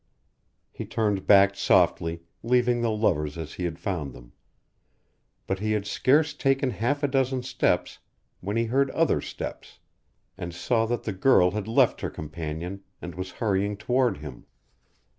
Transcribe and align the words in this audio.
He 0.71 0.87
turned 0.87 1.27
back 1.27 1.53
softly, 1.55 2.23
leaving 2.41 2.81
the 2.81 2.89
lovers 2.89 3.37
as 3.37 3.53
he 3.53 3.65
had 3.65 3.77
found 3.77 4.13
them; 4.13 4.33
but 5.45 5.59
he 5.59 5.73
had 5.73 5.85
scarce 5.85 6.33
taken 6.33 6.71
half 6.71 7.03
a 7.03 7.07
dozen 7.07 7.43
steps 7.43 7.99
when 8.39 8.57
he 8.57 8.65
heard 8.65 8.89
other 8.97 9.21
steps, 9.21 9.77
and 10.39 10.55
saw 10.55 10.87
that 10.87 11.03
the 11.03 11.13
girl 11.13 11.51
had 11.51 11.67
left 11.67 12.01
her 12.01 12.09
companion 12.09 12.81
and 12.99 13.13
was 13.13 13.33
hurrying 13.33 13.77
toward 13.77 14.17
him. 14.17 14.47